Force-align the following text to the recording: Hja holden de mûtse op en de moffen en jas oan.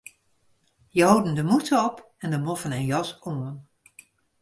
Hja 0.93 1.05
holden 1.09 1.35
de 1.37 1.43
mûtse 1.49 1.75
op 1.87 1.97
en 2.23 2.29
de 2.33 2.39
moffen 2.45 2.75
en 2.77 2.85
jas 2.91 3.09
oan. 3.29 3.55